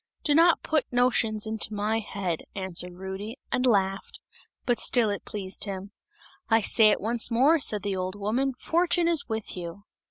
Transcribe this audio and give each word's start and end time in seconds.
"Do 0.23 0.33
not 0.33 0.63
put 0.63 0.91
notions 0.91 1.45
into 1.45 1.75
my 1.75 1.99
head!" 1.99 2.41
answered 2.55 2.93
Rudy, 2.95 3.37
and 3.51 3.67
laughed, 3.67 4.19
but 4.65 4.79
still 4.79 5.11
it 5.11 5.25
pleased 5.25 5.65
him. 5.65 5.91
"I 6.49 6.59
say 6.59 6.89
it 6.89 6.99
once 6.99 7.29
more," 7.29 7.59
said 7.59 7.83
the 7.83 7.95
old 7.95 8.15
woman, 8.15 8.55
"fortune 8.57 9.07
is 9.07 9.29
with 9.29 9.55
you!" 9.55 9.83